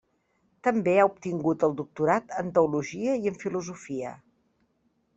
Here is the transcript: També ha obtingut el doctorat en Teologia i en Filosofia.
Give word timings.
També 0.67 0.95
ha 1.01 1.05
obtingut 1.09 1.67
el 1.69 1.77
doctorat 1.83 2.35
en 2.43 2.51
Teologia 2.57 3.17
i 3.23 3.33
en 3.33 3.41
Filosofia. 3.45 4.19